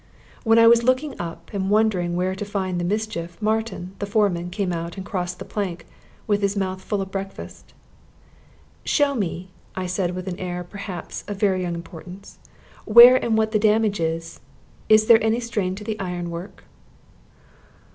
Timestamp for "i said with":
9.75-10.27